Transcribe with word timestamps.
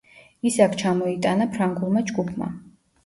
ის 0.49 0.55
აქ 0.65 0.77
ჩამოიტანა 0.79 1.47
ფრანგულმა 1.57 2.03
ჯგუფმა. 2.09 2.49